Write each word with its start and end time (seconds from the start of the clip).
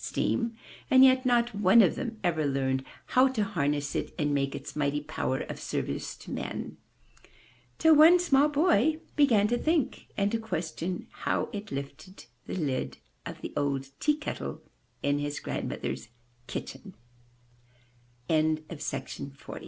Steam, 0.03 0.55
and 0.89 1.03
yet 1.05 1.27
not 1.27 1.53
one 1.53 1.79
of 1.83 1.93
them 1.93 2.17
ever 2.23 2.43
learned 2.43 2.83
how 3.13 3.27
to 3.27 3.43
harness 3.43 3.93
it 3.93 4.15
and 4.17 4.33
make 4.33 4.55
its 4.55 4.75
mighty 4.75 5.01
power 5.01 5.41
of 5.41 5.59
service 5.59 6.15
to 6.17 6.31
man, 6.31 6.75
till 7.77 7.93
one 7.93 8.17
small 8.17 8.47
boy 8.49 8.99
began 9.15 9.47
to 9.47 9.59
think, 9.59 10.07
and 10.17 10.31
to 10.31 10.39
question 10.39 11.05
how 11.11 11.49
it 11.53 11.71
lifted 11.71 12.25
the 12.47 12.55
lid 12.55 12.97
of 13.27 13.41
the 13.41 13.53
old 13.55 13.89
tea 13.99 14.17
kettle 14.17 14.63
in 15.03 15.19
his 15.19 15.39
grandmo 15.39 15.99